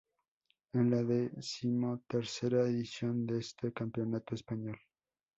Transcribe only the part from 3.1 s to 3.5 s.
de